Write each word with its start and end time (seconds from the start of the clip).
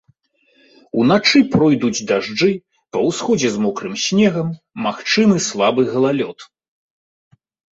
Уначы 1.01 1.39
пройдуць 1.55 2.05
дажджы, 2.13 2.49
па 2.97 3.05
ўсходзе 3.09 3.49
з 3.57 3.63
мокрым 3.67 3.93
снегам, 4.07 4.49
магчымы 4.87 5.35
слабы 5.49 5.81
галалёд. 5.95 6.39